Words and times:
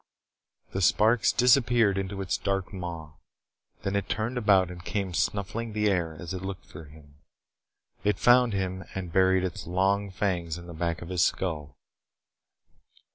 The 0.71 0.81
sparks 0.81 1.31
disappeared 1.31 1.95
into 1.95 2.21
its 2.23 2.35
dark 2.35 2.73
maw. 2.73 3.11
Then 3.83 3.95
it 3.95 4.09
turned 4.09 4.35
about 4.35 4.71
and 4.71 4.83
came 4.83 5.13
snuffling 5.13 5.73
the 5.73 5.91
air 5.91 6.15
as 6.19 6.33
it 6.33 6.41
looked 6.41 6.65
for 6.65 6.85
him. 6.85 7.17
It 8.03 8.17
found 8.17 8.53
him 8.53 8.83
and 8.95 9.13
buried 9.13 9.43
its 9.43 9.67
long 9.67 10.09
fangs 10.09 10.57
in 10.57 10.65
the 10.65 10.73
back 10.73 11.03
of 11.03 11.09
his 11.09 11.21
skull. 11.21 11.77